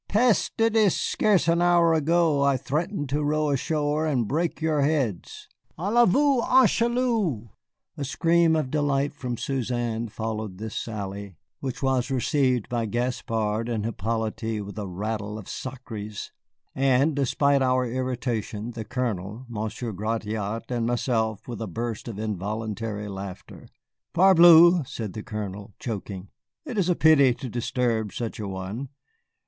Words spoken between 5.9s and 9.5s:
vous en, jaloux!" A scream of delight from